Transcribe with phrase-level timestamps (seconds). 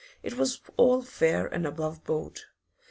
[0.23, 2.39] It was all fair and above board.